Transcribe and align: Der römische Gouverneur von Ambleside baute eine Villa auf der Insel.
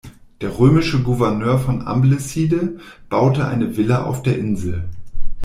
Der 0.41 0.57
römische 0.57 1.03
Gouverneur 1.03 1.59
von 1.59 1.85
Ambleside 1.85 2.79
baute 3.07 3.47
eine 3.47 3.77
Villa 3.77 4.03
auf 4.03 4.23
der 4.23 4.35
Insel. 4.39 4.89